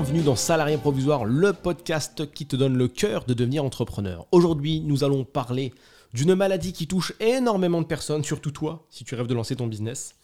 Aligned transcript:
bienvenue 0.00 0.22
dans 0.22 0.36
Salarié 0.36 0.78
Provisoire, 0.78 1.24
le 1.24 1.52
podcast 1.52 2.32
qui 2.32 2.46
te 2.46 2.54
donne 2.54 2.78
le 2.78 2.86
cœur 2.86 3.24
de 3.24 3.34
devenir 3.34 3.64
entrepreneur. 3.64 4.28
Aujourd'hui, 4.30 4.78
nous 4.78 5.02
allons 5.02 5.24
parler 5.24 5.74
d'une 6.14 6.36
maladie 6.36 6.72
qui 6.72 6.86
touche 6.86 7.14
énormément 7.18 7.82
de 7.82 7.86
personnes, 7.86 8.22
surtout 8.22 8.52
toi, 8.52 8.86
si 8.90 9.02
tu 9.02 9.16
rêves 9.16 9.26
de 9.26 9.34
lancer 9.34 9.56
ton 9.56 9.66
business. 9.66 10.14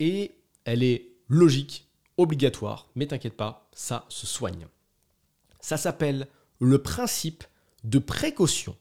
Et 0.00 0.36
elle 0.64 0.82
est 0.82 1.10
logique, 1.28 1.86
obligatoire, 2.16 2.88
mais 2.94 3.06
t'inquiète 3.06 3.36
pas, 3.36 3.68
ça 3.74 4.06
se 4.08 4.26
soigne. 4.26 4.68
Ça 5.60 5.76
s'appelle 5.76 6.26
le 6.58 6.78
principe 6.78 7.44
de 7.84 7.98
précaution, 7.98 8.74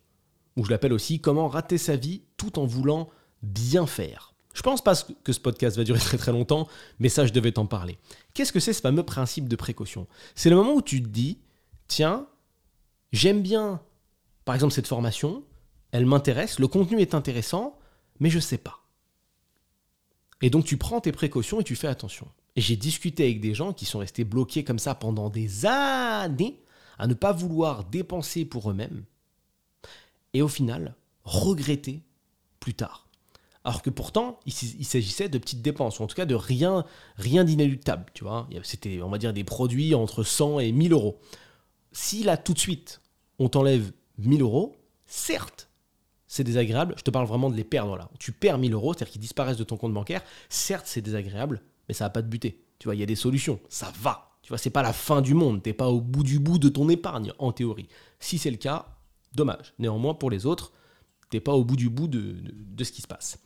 ou 0.55 0.63
je 0.63 0.69
l'appelle 0.69 0.93
aussi 0.93 1.19
comment 1.19 1.49
rater 1.49 1.77
sa 1.77 1.97
vie 1.97 2.21
tout 2.37 2.59
en 2.59 2.65
voulant 2.65 3.09
bien 3.41 3.85
faire. 3.85 4.32
Je 4.53 4.61
pense 4.61 4.83
pas 4.83 4.95
que 5.23 5.33
ce 5.33 5.39
podcast 5.39 5.77
va 5.77 5.83
durer 5.83 5.99
très 5.99 6.17
très 6.17 6.31
longtemps, 6.31 6.67
mais 6.99 7.09
ça, 7.09 7.25
je 7.25 7.33
devais 7.33 7.51
t'en 7.51 7.65
parler. 7.65 7.97
Qu'est-ce 8.33 8.51
que 8.51 8.59
c'est 8.59 8.73
ce 8.73 8.81
fameux 8.81 9.03
principe 9.03 9.49
de 9.49 9.55
précaution? 9.55 10.07
C'est 10.35 10.49
le 10.49 10.55
moment 10.55 10.73
où 10.73 10.81
tu 10.81 11.01
te 11.01 11.07
dis, 11.07 11.39
tiens, 11.87 12.27
j'aime 13.11 13.41
bien, 13.41 13.81
par 14.45 14.53
exemple, 14.55 14.73
cette 14.73 14.87
formation, 14.87 15.43
elle 15.91 16.05
m'intéresse, 16.05 16.59
le 16.59 16.67
contenu 16.67 16.99
est 16.99 17.15
intéressant, 17.15 17.77
mais 18.19 18.29
je 18.29 18.39
sais 18.39 18.57
pas. 18.57 18.83
Et 20.41 20.49
donc 20.49 20.65
tu 20.65 20.77
prends 20.77 20.99
tes 20.99 21.11
précautions 21.11 21.61
et 21.61 21.63
tu 21.63 21.75
fais 21.75 21.87
attention. 21.87 22.27
Et 22.55 22.61
j'ai 22.61 22.75
discuté 22.75 23.23
avec 23.23 23.39
des 23.39 23.53
gens 23.53 23.73
qui 23.73 23.85
sont 23.85 23.99
restés 23.99 24.23
bloqués 24.25 24.63
comme 24.63 24.77
ça 24.77 24.93
pendant 24.93 25.29
des 25.29 25.65
années 25.65 26.61
à 26.99 27.07
ne 27.07 27.13
pas 27.13 27.31
vouloir 27.31 27.85
dépenser 27.85 28.45
pour 28.45 28.69
eux-mêmes 28.69 29.05
et 30.33 30.41
au 30.41 30.47
final 30.47 30.95
regretter 31.23 32.03
plus 32.59 32.73
tard. 32.73 33.07
Alors 33.65 33.81
que 33.81 33.89
pourtant, 33.89 34.39
il, 34.45 34.51
s'agissait 34.85 35.29
de 35.29 35.37
petites 35.37 35.61
dépenses, 35.61 35.99
ou 35.99 36.03
en 36.03 36.07
tout 36.07 36.15
cas 36.15 36.25
de 36.25 36.35
rien, 36.35 36.83
rien 37.15 37.45
d'inéluctable, 37.45 38.05
tu 38.13 38.25
vois. 38.25 38.47
C'était, 38.63 39.01
on 39.01 39.09
va 39.09 39.17
dire, 39.17 39.31
des 39.31 39.45
produits 39.45 39.95
entre 39.95 40.23
100 40.23 40.59
et 40.59 40.71
1000 40.73 40.91
euros. 40.91 41.19
Si 41.93 42.23
là, 42.23 42.35
tout 42.35 42.53
de 42.53 42.59
suite, 42.59 43.01
on 43.39 43.47
t'enlève 43.47 43.91
1000 44.17 44.41
euros, 44.41 44.75
certes, 45.05 45.69
c'est 46.27 46.43
désagréable, 46.43 46.95
je 46.97 47.03
te 47.03 47.11
parle 47.11 47.27
vraiment 47.27 47.49
de 47.49 47.55
les 47.55 47.63
perdre 47.63 47.95
là. 47.95 48.09
Tu 48.19 48.31
perds 48.31 48.57
1000 48.57 48.73
euros, 48.73 48.93
c'est-à-dire 48.93 49.11
qu'ils 49.13 49.21
disparaissent 49.21 49.57
de 49.57 49.63
ton 49.63 49.77
compte 49.77 49.93
bancaire, 49.93 50.23
certes, 50.49 50.85
c'est 50.87 51.01
désagréable, 51.01 51.61
mais 51.87 51.93
ça 51.93 52.05
va 52.05 52.09
pas 52.09 52.21
te 52.21 52.27
buter. 52.27 52.65
Tu 52.79 52.87
vois, 52.87 52.95
il 52.95 52.99
y 52.99 53.03
a 53.03 53.05
des 53.07 53.15
solutions, 53.15 53.59
ça 53.69 53.93
va. 54.01 54.31
Tu 54.41 54.49
vois, 54.49 54.57
c'est 54.57 54.71
pas 54.71 54.81
la 54.81 54.91
fin 54.91 55.21
du 55.21 55.35
monde, 55.35 55.63
t'es 55.63 55.71
pas 55.71 55.87
au 55.87 56.01
bout 56.01 56.23
du 56.23 56.39
bout 56.39 56.57
de 56.57 56.67
ton 56.67 56.89
épargne, 56.89 57.31
en 57.39 57.53
théorie. 57.53 57.87
Si 58.19 58.37
c'est 58.37 58.51
le 58.51 58.57
cas, 58.57 58.87
dommage. 59.33 59.73
Néanmoins, 59.79 60.15
pour 60.15 60.29
les 60.29 60.45
autres, 60.45 60.73
pas 61.39 61.53
au 61.53 61.63
bout 61.63 61.75
du 61.75 61.89
bout 61.89 62.07
de, 62.07 62.35
de 62.43 62.83
ce 62.83 62.91
qui 62.91 63.01
se 63.01 63.07
passe. 63.07 63.39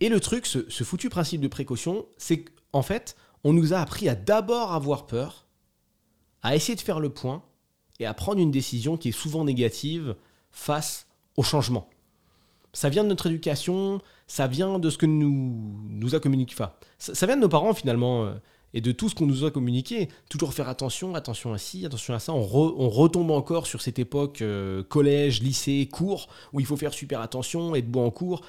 Et 0.00 0.08
le 0.08 0.20
truc, 0.20 0.46
ce, 0.46 0.84
foutu 0.84 1.08
principe 1.08 1.40
de 1.40 1.48
précaution, 1.48 2.06
c'est 2.18 2.44
qu'en 2.44 2.82
fait, 2.82 3.16
on 3.44 3.52
nous 3.52 3.72
a 3.72 3.78
appris 3.78 4.08
à 4.08 4.14
d'abord 4.14 4.72
avoir 4.72 5.06
peur, 5.06 5.46
à 6.42 6.54
essayer 6.56 6.74
de 6.74 6.80
faire 6.80 7.00
le 7.00 7.10
point 7.10 7.42
et 8.00 8.06
à 8.06 8.14
prendre 8.14 8.40
une 8.40 8.50
décision 8.50 8.96
qui 8.96 9.10
est 9.10 9.12
souvent 9.12 9.44
négative 9.44 10.16
face 10.50 11.06
au 11.36 11.42
changement. 11.42 11.88
Ça 12.72 12.88
vient 12.88 13.04
de 13.04 13.08
notre 13.08 13.28
éducation, 13.28 14.00
ça 14.26 14.48
vient 14.48 14.78
de 14.78 14.90
ce 14.90 14.98
que 14.98 15.06
nous, 15.06 15.78
nous 15.88 16.14
a 16.14 16.20
communiqué. 16.20 16.54
Enfin, 16.54 16.72
ça, 16.98 17.26
vient 17.26 17.36
de 17.36 17.42
nos 17.42 17.48
parents 17.48 17.72
finalement. 17.72 18.34
Euh, 18.74 18.78
et 18.78 18.80
de 18.80 18.92
tout 18.92 19.08
ce 19.08 19.14
qu'on 19.14 19.26
nous 19.26 19.44
a 19.44 19.50
communiqué. 19.50 20.08
Toujours 20.28 20.52
faire 20.52 20.68
attention, 20.68 21.14
attention 21.14 21.52
à 21.52 21.58
ci, 21.58 21.86
attention 21.86 22.14
à 22.14 22.18
ça. 22.18 22.32
On, 22.32 22.44
retombe 22.44 23.30
encore 23.30 23.66
sur 23.66 23.80
cette 23.80 23.98
époque 23.98 24.42
euh, 24.42 24.82
collège, 24.82 25.42
lycée, 25.42 25.88
cours, 25.90 26.28
où 26.52 26.60
il 26.60 26.66
faut 26.66 26.76
faire 26.76 26.92
super 26.92 27.20
attention, 27.20 27.74
être 27.74 27.90
bon 27.90 28.06
en 28.06 28.10
cours, 28.10 28.42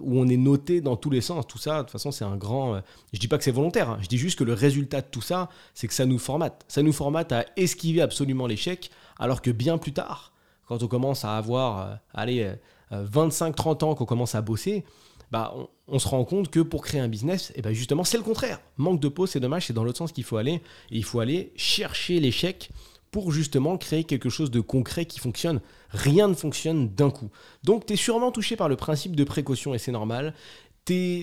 où 0.00 0.18
on 0.18 0.28
est 0.28 0.36
noté 0.36 0.80
dans 0.80 0.96
tous 0.96 1.10
les 1.10 1.20
sens. 1.20 1.46
Tout 1.46 1.58
ça, 1.58 1.78
de 1.78 1.82
toute 1.82 1.90
façon, 1.90 2.10
c'est 2.10 2.24
un 2.24 2.36
grand... 2.36 2.76
Euh, 2.76 2.80
je 3.12 3.18
dis 3.18 3.28
pas 3.28 3.38
que 3.38 3.44
c'est 3.44 3.50
volontaire, 3.50 3.90
hein. 3.90 3.98
je 4.00 4.08
dis 4.08 4.18
juste 4.18 4.38
que 4.38 4.44
le 4.44 4.54
résultat 4.54 5.00
de 5.00 5.06
tout 5.10 5.22
ça, 5.22 5.48
c'est 5.74 5.88
que 5.88 5.94
ça 5.94 6.06
nous 6.06 6.18
formate. 6.18 6.64
Ça 6.68 6.82
nous 6.82 6.92
formate 6.92 7.32
à 7.32 7.44
esquiver 7.56 8.00
absolument 8.00 8.46
l'échec, 8.46 8.90
alors 9.18 9.42
que 9.42 9.50
bien 9.50 9.78
plus 9.78 9.92
tard, 9.92 10.32
quand 10.66 10.82
on 10.82 10.88
commence 10.88 11.24
à 11.24 11.36
avoir, 11.36 11.80
euh, 11.80 11.94
allez, 12.14 12.52
25-30 12.92 13.84
ans, 13.84 13.94
qu'on 13.94 14.04
commence 14.04 14.34
à 14.34 14.42
bosser, 14.42 14.84
bah, 15.30 15.52
on, 15.56 15.68
se 15.98 16.08
rend 16.08 16.24
compte 16.24 16.50
que 16.50 16.60
pour 16.60 16.82
créer 16.82 17.00
un 17.00 17.08
business, 17.08 17.50
et 17.50 17.54
eh 17.56 17.62
ben 17.62 17.72
justement, 17.72 18.04
c'est 18.04 18.16
le 18.16 18.22
contraire. 18.22 18.60
Manque 18.78 19.00
de 19.00 19.08
peau, 19.08 19.26
c'est 19.26 19.40
dommage, 19.40 19.66
c'est 19.66 19.72
dans 19.72 19.84
l'autre 19.84 19.98
sens 19.98 20.12
qu'il 20.12 20.24
faut 20.24 20.36
aller. 20.36 20.62
Et 20.90 20.96
il 20.96 21.04
faut 21.04 21.20
aller 21.20 21.52
chercher 21.56 22.20
l'échec 22.20 22.70
pour 23.10 23.30
justement 23.30 23.78
créer 23.78 24.04
quelque 24.04 24.28
chose 24.28 24.50
de 24.50 24.60
concret 24.60 25.04
qui 25.04 25.20
fonctionne. 25.20 25.60
Rien 25.90 26.26
ne 26.26 26.34
fonctionne 26.34 26.88
d'un 26.88 27.10
coup. 27.10 27.30
Donc, 27.62 27.86
tu 27.86 27.92
es 27.92 27.96
sûrement 27.96 28.32
touché 28.32 28.56
par 28.56 28.68
le 28.68 28.76
principe 28.76 29.14
de 29.14 29.24
précaution 29.24 29.74
et 29.74 29.78
c'est 29.78 29.92
normal. 29.92 30.34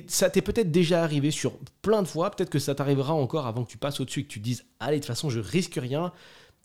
ça 0.08 0.30
t'est 0.30 0.42
peut-être 0.42 0.72
déjà 0.72 1.04
arrivé 1.04 1.32
sur 1.32 1.54
plein 1.82 2.02
de 2.04 2.08
fois, 2.08 2.32
peut-être 2.32 2.50
que 2.50 2.60
ça 2.60 2.76
t'arrivera 2.76 3.14
encore 3.14 3.48
avant 3.48 3.66
que 3.66 3.72
tu 3.72 3.78
passes 3.78 4.00
au-dessus 4.00 4.22
et 4.22 4.24
que 4.24 4.30
tu 4.30 4.40
te 4.40 4.44
dises 4.46 4.64
Allez, 4.80 4.98
de 4.98 5.02
toute 5.02 5.08
façon, 5.08 5.30
je 5.30 5.40
risque 5.40 5.78
rien. 5.82 6.14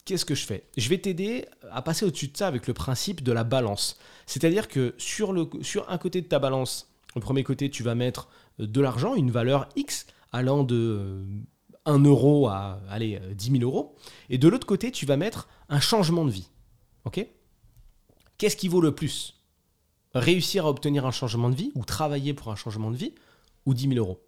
Qu'est-ce 0.05 0.25
que 0.25 0.37
je 0.37 0.47
fais? 0.47 0.63
Je 0.77 0.89
vais 0.89 0.99
t'aider 0.99 1.47
à 1.73 1.83
passer 1.83 2.05
au-dessus 2.05 2.29
de 2.29 2.37
ça 2.37 2.47
avec 2.47 2.69
le 2.69 2.75
principe 2.75 3.25
de 3.25 3.33
la 3.33 3.43
balance. 3.43 3.99
C'est-à-dire 4.27 4.69
que 4.69 4.95
sur 4.99 5.35
un 5.89 5.99
côté 5.99 6.21
de 6.21 6.29
ta 6.29 6.39
balance, 6.39 6.89
au 7.17 7.21
premier 7.21 7.43
côté, 7.43 7.71
tu 7.71 7.83
vas 7.83 7.95
mettre 7.95 8.29
euh, 8.61 8.67
de 8.67 8.81
l'argent, 8.81 9.15
une 9.15 9.31
valeur 9.31 9.69
X 9.75 10.07
allant 10.33 10.63
de 10.63 11.25
1 11.87 12.05
euh, 12.05 12.09
euro 12.09 12.47
à 12.47 12.81
allez, 12.89 13.21
10 13.35 13.49
euh, 13.49 13.59
000 13.59 13.65
euros. 13.65 13.97
Et 14.31 14.39
de 14.39 14.47
l'autre 14.47 14.67
côté, 14.67 14.93
tu 14.93 15.07
vas 15.07 15.17
mettre 15.17 15.49
un 15.69 15.81
changement 15.81 16.25
de 16.25 16.31
vie. 16.31 16.49
Ok? 17.05 17.27
Qu'est-ce 18.39 18.57
qui 18.57 18.69
vaut 18.69 18.83
le 18.83 18.95
plus? 18.95 19.43
Réussir 20.15 20.67
à 20.67 20.71
obtenir 20.71 21.07
un 21.07 21.11
changement 21.11 21.51
de 21.51 21.55
vie 21.55 21.73
ou 21.75 21.85
travailler 21.85 22.35
pour 22.35 22.53
un 22.53 22.57
changement 22.57 22.91
de 22.91 22.97
vie 22.97 23.15
ou 23.65 23.75
10 23.75 23.89
000 23.89 23.95
euros? 23.99 24.23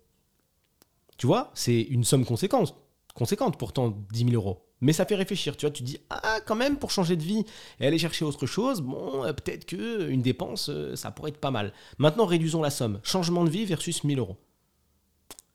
Tu 1.19 1.27
vois, 1.27 1.51
c'est 1.55 1.81
une 1.81 2.05
somme 2.05 2.25
conséquente, 2.25 2.75
conséquente 3.19 3.59
pourtant 3.59 3.99
10 4.13 4.31
000 4.31 4.33
euros. 4.35 4.65
Mais 4.81 4.93
ça 4.93 5.05
fait 5.05 5.17
réfléchir, 5.17 5.57
tu 5.57 5.67
vois, 5.67 5.73
tu 5.73 5.83
dis, 5.83 5.99
ah 6.09 6.39
quand 6.47 6.55
même, 6.55 6.77
pour 6.77 6.93
changer 6.93 7.17
de 7.17 7.23
vie 7.23 7.45
et 7.81 7.87
aller 7.87 7.99
chercher 7.99 8.25
autre 8.25 8.47
chose, 8.47 8.81
bon, 8.81 9.25
euh, 9.25 9.33
peut-être 9.33 9.65
que 9.65 10.09
une 10.09 10.23
dépense, 10.23 10.69
euh, 10.69 10.95
ça 10.95 11.11
pourrait 11.11 11.31
être 11.31 11.41
pas 11.41 11.51
mal. 11.51 11.73
Maintenant, 11.99 12.27
réduisons 12.27 12.63
la 12.63 12.71
somme. 12.71 13.01
Changement 13.03 13.45
de 13.45 13.51
vie 13.51 13.65
versus 13.65 14.05
1000 14.05 14.21
euros. 14.21 14.37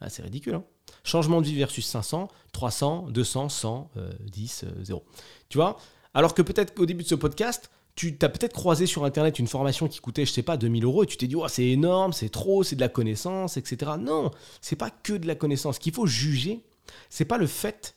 Ah, 0.01 0.09
c'est 0.09 0.23
ridicule, 0.23 0.55
hein 0.55 0.65
Changement 1.05 1.39
de 1.39 1.45
vie 1.45 1.55
versus 1.55 1.85
500, 1.85 2.27
300, 2.51 3.07
200, 3.09 3.47
100, 3.47 3.91
10, 4.19 4.65
0. 4.81 5.03
Tu 5.47 5.57
vois? 5.57 5.77
Alors 6.13 6.33
que 6.33 6.41
peut-être 6.41 6.73
qu'au 6.73 6.85
début 6.85 7.03
de 7.03 7.07
ce 7.07 7.15
podcast, 7.15 7.71
tu 7.95 8.17
as 8.21 8.29
peut-être 8.29 8.53
croisé 8.53 8.85
sur 8.85 9.05
Internet 9.05 9.39
une 9.39 9.47
formation 9.47 9.87
qui 9.87 9.99
coûtait, 9.99 10.25
je 10.25 10.31
sais 10.31 10.43
pas, 10.43 10.57
2000 10.57 10.83
euros 10.83 11.03
et 11.03 11.07
tu 11.07 11.15
t'es 11.15 11.27
dit, 11.27 11.35
oh, 11.35 11.47
c'est 11.47 11.67
énorme, 11.67 12.11
c'est 12.11 12.29
trop, 12.29 12.63
c'est 12.63 12.75
de 12.75 12.81
la 12.81 12.89
connaissance, 12.89 13.55
etc. 13.55 13.93
Non, 13.99 14.31
c'est 14.59 14.75
pas 14.75 14.89
que 14.89 15.13
de 15.13 15.27
la 15.27 15.35
connaissance. 15.35 15.75
Ce 15.75 15.79
qu'il 15.79 15.93
faut 15.93 16.07
juger, 16.07 16.65
c'est 17.09 17.25
pas 17.25 17.37
le 17.37 17.47
fait 17.47 17.95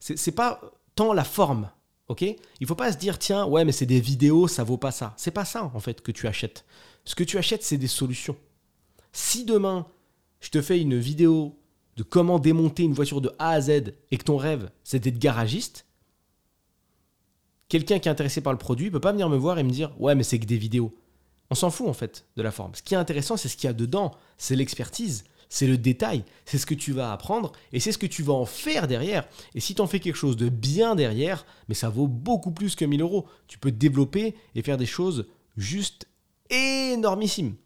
c'est 0.00 0.32
pas 0.32 0.60
tant 0.94 1.12
la 1.12 1.24
forme, 1.24 1.70
ok? 2.08 2.22
Il 2.60 2.66
faut 2.66 2.74
pas 2.74 2.92
se 2.92 2.98
dire 2.98 3.18
tiens 3.18 3.46
ouais 3.46 3.64
mais 3.64 3.72
c'est 3.72 3.86
des 3.86 4.00
vidéos, 4.00 4.48
ça 4.48 4.64
vaut 4.64 4.76
pas 4.76 4.92
ça. 4.92 5.14
C'est 5.16 5.30
pas 5.30 5.44
ça 5.44 5.70
en 5.74 5.80
fait 5.80 6.00
que 6.02 6.12
tu 6.12 6.26
achètes. 6.26 6.64
Ce 7.04 7.14
que 7.14 7.24
tu 7.24 7.38
achètes 7.38 7.62
c'est 7.62 7.78
des 7.78 7.88
solutions. 7.88 8.36
Si 9.12 9.44
demain 9.44 9.86
je 10.40 10.50
te 10.50 10.62
fais 10.62 10.80
une 10.80 10.98
vidéo 10.98 11.58
de 11.96 12.04
comment 12.04 12.38
démonter 12.38 12.84
une 12.84 12.92
voiture 12.92 13.20
de 13.20 13.32
A 13.38 13.50
à 13.50 13.60
Z 13.60 13.92
et 14.10 14.18
que 14.18 14.24
ton 14.24 14.36
rêve 14.36 14.70
c'est 14.84 15.00
d'être 15.00 15.18
garagiste, 15.18 15.84
quelqu'un 17.68 17.98
qui 17.98 18.08
est 18.08 18.12
intéressé 18.12 18.40
par 18.40 18.52
le 18.52 18.58
produit 18.58 18.90
peut 18.90 19.00
pas 19.00 19.12
venir 19.12 19.28
me 19.28 19.36
voir 19.36 19.58
et 19.58 19.64
me 19.64 19.70
dire 19.70 19.92
ouais 20.00 20.14
mais 20.14 20.22
c'est 20.22 20.38
que 20.38 20.46
des 20.46 20.58
vidéos. 20.58 20.94
On 21.50 21.54
s'en 21.54 21.70
fout 21.70 21.88
en 21.88 21.94
fait 21.94 22.26
de 22.36 22.42
la 22.42 22.50
forme. 22.50 22.74
Ce 22.74 22.82
qui 22.82 22.94
est 22.94 22.98
intéressant 22.98 23.36
c'est 23.36 23.48
ce 23.48 23.56
qu'il 23.56 23.66
y 23.66 23.70
a 23.70 23.72
dedans, 23.72 24.12
c'est 24.36 24.54
l'expertise, 24.54 25.24
c'est 25.48 25.66
le 25.66 25.78
détail, 25.78 26.24
c'est 26.44 26.58
ce 26.58 26.66
que 26.66 26.74
tu 26.74 26.92
vas 26.92 27.12
apprendre 27.12 27.52
et 27.72 27.80
c'est 27.80 27.92
ce 27.92 27.98
que 27.98 28.06
tu 28.06 28.22
vas 28.22 28.34
en 28.34 28.44
faire 28.44 28.86
derrière. 28.86 29.26
Et 29.54 29.60
si 29.60 29.74
tu 29.74 29.80
en 29.80 29.86
fais 29.86 30.00
quelque 30.00 30.16
chose 30.16 30.36
de 30.36 30.48
bien 30.48 30.94
derrière, 30.94 31.46
mais 31.68 31.74
ça 31.74 31.88
vaut 31.88 32.06
beaucoup 32.06 32.50
plus 32.50 32.74
que 32.74 32.84
1000 32.84 33.00
euros. 33.00 33.26
Tu 33.46 33.58
peux 33.58 33.72
développer 33.72 34.34
et 34.54 34.62
faire 34.62 34.76
des 34.76 34.86
choses 34.86 35.26
juste 35.56 36.06
énormissimes. 36.50 37.56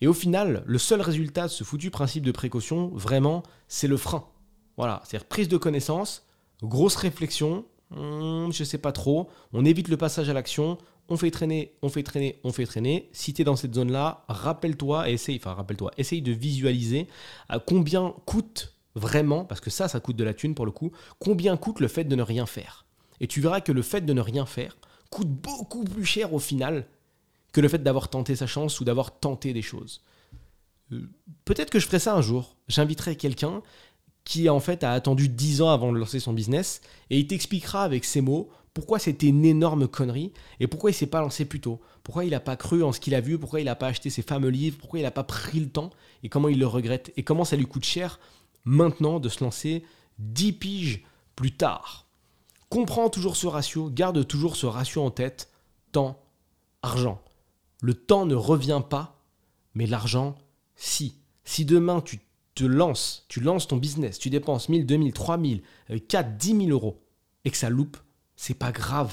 Et 0.00 0.06
au 0.06 0.12
final, 0.12 0.62
le 0.66 0.78
seul 0.78 1.00
résultat 1.00 1.44
de 1.44 1.52
ce 1.52 1.64
foutu 1.64 1.90
principe 1.90 2.24
de 2.24 2.32
précaution, 2.32 2.88
vraiment, 2.88 3.42
c'est 3.68 3.88
le 3.88 3.96
frein. 3.96 4.26
Voilà, 4.76 5.00
c'est-à-dire 5.04 5.26
prise 5.26 5.48
de 5.48 5.56
connaissance, 5.56 6.26
grosse 6.62 6.96
réflexion, 6.96 7.64
hmm, 7.90 8.50
je 8.52 8.62
sais 8.64 8.78
pas 8.78 8.92
trop, 8.92 9.30
on 9.54 9.64
évite 9.64 9.88
le 9.88 9.96
passage 9.96 10.28
à 10.28 10.34
l'action, 10.34 10.76
on 11.08 11.16
fait 11.16 11.30
traîner, 11.30 11.74
on 11.82 11.88
fait 11.88 12.02
traîner, 12.02 12.40
on 12.44 12.52
fait 12.52 12.66
traîner. 12.66 13.08
Si 13.12 13.32
tu 13.32 13.42
es 13.42 13.44
dans 13.44 13.56
cette 13.56 13.74
zone-là, 13.74 14.24
rappelle-toi, 14.28 15.08
essaye, 15.08 15.36
enfin 15.36 15.54
rappelle-toi, 15.54 15.92
essaye 15.98 16.22
de 16.22 16.32
visualiser 16.32 17.06
à 17.48 17.58
combien 17.58 18.14
coûte 18.24 18.74
vraiment, 18.94 19.44
parce 19.44 19.60
que 19.60 19.70
ça, 19.70 19.88
ça 19.88 20.00
coûte 20.00 20.16
de 20.16 20.24
la 20.24 20.34
thune 20.34 20.54
pour 20.54 20.66
le 20.66 20.72
coup, 20.72 20.90
combien 21.18 21.56
coûte 21.56 21.80
le 21.80 21.88
fait 21.88 22.04
de 22.04 22.16
ne 22.16 22.22
rien 22.22 22.46
faire. 22.46 22.86
Et 23.20 23.26
tu 23.26 23.40
verras 23.40 23.60
que 23.60 23.72
le 23.72 23.82
fait 23.82 24.00
de 24.00 24.12
ne 24.12 24.20
rien 24.20 24.46
faire 24.46 24.76
coûte 25.10 25.28
beaucoup 25.28 25.84
plus 25.84 26.04
cher 26.04 26.34
au 26.34 26.38
final 26.38 26.86
que 27.52 27.60
le 27.60 27.68
fait 27.68 27.78
d'avoir 27.78 28.08
tenté 28.08 28.36
sa 28.36 28.46
chance 28.46 28.80
ou 28.80 28.84
d'avoir 28.84 29.18
tenté 29.18 29.52
des 29.52 29.62
choses. 29.62 30.02
Euh, 30.92 31.08
peut-être 31.44 31.70
que 31.70 31.78
je 31.78 31.86
ferai 31.86 31.98
ça 31.98 32.14
un 32.14 32.20
jour. 32.20 32.56
J'inviterai 32.68 33.16
quelqu'un 33.16 33.62
qui 34.24 34.48
en 34.48 34.60
fait 34.60 34.84
a 34.84 34.92
attendu 34.92 35.28
10 35.28 35.62
ans 35.62 35.70
avant 35.70 35.92
de 35.92 35.98
lancer 35.98 36.20
son 36.20 36.32
business 36.32 36.80
et 37.10 37.18
il 37.18 37.26
t'expliquera 37.26 37.84
avec 37.84 38.04
ses 38.04 38.20
mots 38.20 38.50
pourquoi 38.76 38.98
c'était 38.98 39.28
une 39.28 39.46
énorme 39.46 39.88
connerie 39.88 40.34
et 40.60 40.66
pourquoi 40.66 40.90
il 40.90 40.92
s'est 40.92 41.06
pas 41.06 41.22
lancé 41.22 41.46
plus 41.46 41.62
tôt? 41.62 41.80
Pourquoi 42.02 42.26
il 42.26 42.32
n'a 42.32 42.40
pas 42.40 42.56
cru 42.56 42.82
en 42.82 42.92
ce 42.92 43.00
qu'il 43.00 43.14
a 43.14 43.22
vu, 43.22 43.38
pourquoi 43.38 43.60
il 43.60 43.64
n'a 43.64 43.74
pas 43.74 43.86
acheté 43.86 44.10
ses 44.10 44.20
fameux 44.20 44.50
livres, 44.50 44.76
pourquoi 44.78 44.98
il 44.98 45.04
n'a 45.04 45.10
pas 45.10 45.24
pris 45.24 45.60
le 45.60 45.70
temps? 45.70 45.88
Et 46.22 46.28
comment 46.28 46.50
il 46.50 46.58
le 46.58 46.66
regrette? 46.66 47.10
Et 47.16 47.22
comment 47.22 47.46
ça 47.46 47.56
lui 47.56 47.64
coûte 47.64 47.86
cher 47.86 48.20
maintenant 48.66 49.18
de 49.18 49.30
se 49.30 49.42
lancer 49.42 49.82
10 50.18 50.52
piges 50.52 51.04
plus 51.36 51.52
tard? 51.52 52.04
Comprends 52.68 53.08
toujours 53.08 53.36
ce 53.36 53.46
ratio, 53.46 53.88
garde 53.88 54.26
toujours 54.26 54.56
ce 54.56 54.66
ratio 54.66 55.02
en 55.02 55.10
tête, 55.10 55.50
temps, 55.92 56.22
argent. 56.82 57.22
Le 57.80 57.94
temps 57.94 58.26
ne 58.26 58.34
revient 58.34 58.82
pas, 58.86 59.22
mais 59.72 59.86
l'argent, 59.86 60.34
si. 60.74 61.14
Si 61.44 61.64
demain 61.64 62.02
tu 62.02 62.20
te 62.54 62.64
lances, 62.64 63.24
tu 63.28 63.40
lances 63.40 63.68
ton 63.68 63.78
business, 63.78 64.18
tu 64.18 64.28
dépenses 64.28 64.68
1000, 64.68 64.84
2000, 64.84 65.14
3000, 65.14 65.62
4, 66.06 66.36
10 66.36 66.66
000 66.66 66.68
euros, 66.68 67.02
et 67.46 67.50
que 67.50 67.56
ça 67.56 67.70
loupe, 67.70 67.96
c'est 68.36 68.54
pas 68.54 68.72
grave. 68.72 69.12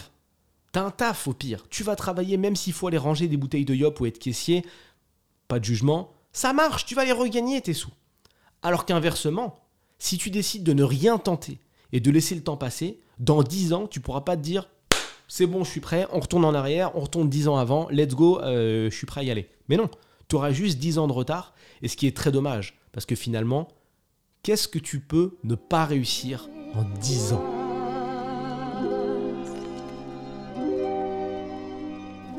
T'as 0.71 0.83
un 0.83 0.91
taf 0.91 1.27
au 1.27 1.33
pire. 1.33 1.65
Tu 1.69 1.83
vas 1.83 1.95
travailler 1.95 2.37
même 2.37 2.55
s'il 2.55 2.73
faut 2.73 2.87
aller 2.87 2.97
ranger 2.97 3.27
des 3.27 3.37
bouteilles 3.37 3.65
de 3.65 3.75
yop 3.75 3.99
ou 3.99 4.05
être 4.05 4.19
caissier. 4.19 4.65
Pas 5.47 5.59
de 5.59 5.65
jugement. 5.65 6.11
Ça 6.31 6.51
marche, 6.51 6.85
tu 6.85 6.95
vas 6.95 7.05
les 7.05 7.11
regagner 7.11 7.61
tes 7.61 7.73
sous. 7.73 7.91
Alors 8.61 8.85
qu'inversement, 8.85 9.55
si 9.99 10.17
tu 10.17 10.29
décides 10.29 10.63
de 10.63 10.73
ne 10.73 10.83
rien 10.83 11.17
tenter 11.17 11.59
et 11.91 11.99
de 11.99 12.11
laisser 12.11 12.33
le 12.35 12.41
temps 12.41 12.57
passer, 12.57 12.99
dans 13.19 13.43
10 13.43 13.73
ans, 13.73 13.87
tu 13.87 13.99
pourras 13.99 14.21
pas 14.21 14.35
te 14.35 14.41
dire 14.41 14.67
c'est 15.27 15.45
bon, 15.47 15.63
je 15.63 15.69
suis 15.69 15.79
prêt, 15.79 16.07
on 16.11 16.19
retourne 16.19 16.45
en 16.45 16.53
arrière, 16.53 16.95
on 16.95 17.01
retourne 17.01 17.29
10 17.29 17.47
ans 17.47 17.57
avant, 17.57 17.87
let's 17.89 18.13
go, 18.13 18.39
euh, 18.41 18.89
je 18.89 18.95
suis 18.95 19.05
prêt 19.05 19.21
à 19.21 19.23
y 19.23 19.31
aller. 19.31 19.49
Mais 19.69 19.77
non, 19.77 19.89
tu 20.27 20.35
auras 20.35 20.51
juste 20.51 20.77
10 20.79 20.99
ans 20.99 21.07
de 21.07 21.13
retard, 21.13 21.53
et 21.81 21.87
ce 21.87 21.97
qui 21.97 22.07
est 22.07 22.15
très 22.15 22.31
dommage, 22.31 22.77
parce 22.91 23.05
que 23.05 23.15
finalement, 23.15 23.67
qu'est-ce 24.43 24.67
que 24.67 24.79
tu 24.79 24.99
peux 24.99 25.37
ne 25.43 25.55
pas 25.55 25.85
réussir 25.85 26.49
en 26.75 26.83
10 26.99 27.33
ans? 27.33 27.62